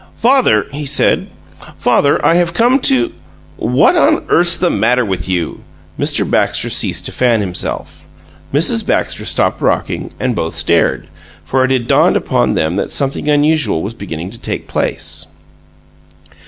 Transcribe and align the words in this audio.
"Father" 0.15 0.65
he 0.71 0.87
said. 0.87 1.27
"Father, 1.77 2.25
I 2.25 2.33
have 2.33 2.55
come 2.55 2.79
to" 2.79 3.13
"What 3.79 3.95
on 3.95 4.25
earth's 4.29 4.57
the 4.57 4.71
matter 4.71 5.05
with 5.05 5.29
you?" 5.29 5.61
Mr. 5.99 6.27
Baxter 6.27 6.71
ceased 6.71 7.05
to 7.05 7.11
fan 7.11 7.39
himself; 7.39 8.03
Mrs. 8.51 8.83
Baxter 8.83 9.25
stopped 9.25 9.61
rocking, 9.61 10.11
and 10.19 10.35
both 10.35 10.55
stared, 10.55 11.05
for 11.45 11.63
it 11.63 11.69
had 11.69 11.85
dawned 11.85 12.17
upon 12.17 12.55
them 12.55 12.77
that 12.77 12.89
something 12.89 13.29
unusual 13.29 13.83
was 13.83 13.93
beginning 13.93 14.31
to 14.31 14.39
take 14.41 14.67
place. 14.67 15.27